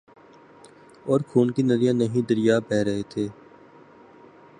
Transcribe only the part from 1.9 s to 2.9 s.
نہیں دریا بہہ